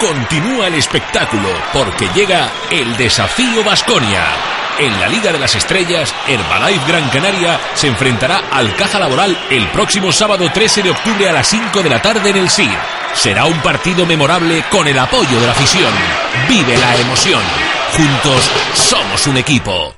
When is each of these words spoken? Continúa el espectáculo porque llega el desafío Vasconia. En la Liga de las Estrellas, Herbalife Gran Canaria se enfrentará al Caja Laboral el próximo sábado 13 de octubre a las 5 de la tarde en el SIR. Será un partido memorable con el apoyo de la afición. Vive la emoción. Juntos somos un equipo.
Continúa 0.00 0.66
el 0.66 0.74
espectáculo 0.74 1.48
porque 1.72 2.06
llega 2.14 2.50
el 2.70 2.96
desafío 2.98 3.64
Vasconia. 3.64 4.24
En 4.78 5.00
la 5.00 5.08
Liga 5.08 5.32
de 5.32 5.38
las 5.38 5.54
Estrellas, 5.54 6.14
Herbalife 6.28 6.86
Gran 6.86 7.08
Canaria 7.08 7.58
se 7.74 7.86
enfrentará 7.86 8.42
al 8.52 8.76
Caja 8.76 8.98
Laboral 8.98 9.38
el 9.48 9.66
próximo 9.68 10.12
sábado 10.12 10.50
13 10.52 10.82
de 10.82 10.90
octubre 10.90 11.26
a 11.30 11.32
las 11.32 11.48
5 11.48 11.82
de 11.82 11.88
la 11.88 12.02
tarde 12.02 12.28
en 12.28 12.36
el 12.36 12.50
SIR. 12.50 12.78
Será 13.14 13.46
un 13.46 13.58
partido 13.62 14.04
memorable 14.04 14.64
con 14.70 14.86
el 14.86 14.98
apoyo 14.98 15.40
de 15.40 15.46
la 15.46 15.52
afición. 15.52 15.92
Vive 16.46 16.76
la 16.76 16.94
emoción. 16.96 17.42
Juntos 17.96 18.50
somos 18.74 19.26
un 19.26 19.38
equipo. 19.38 19.94